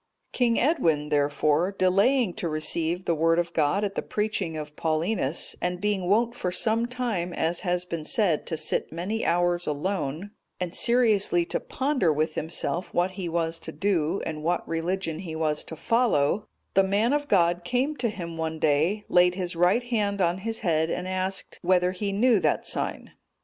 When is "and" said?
5.61-5.79, 10.59-10.73, 14.25-14.41, 20.89-21.07